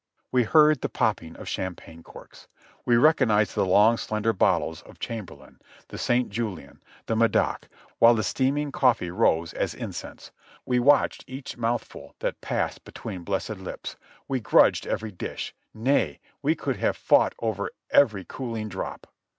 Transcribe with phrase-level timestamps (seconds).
[0.31, 2.47] We heard the popping of champagne corks;
[2.85, 6.27] we recognized the long, slender bottles of Chambertin, the St.
[6.31, 10.31] Julien, the Medoc, while the steaming coft'ee rose as incense;
[10.65, 13.95] we watched each mouthful that passed between blessed lips;
[14.27, 19.05] we grudged every dish— nay, we could have fought over every cooling drop.